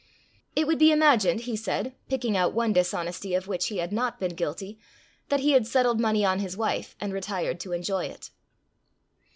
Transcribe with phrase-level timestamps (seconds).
[0.55, 4.19] It would be imagined, he said, picking out one dishonesty of which he had not
[4.19, 4.79] been guilty,
[5.29, 8.31] that he had settled money on his wife, and retired to enjoy it.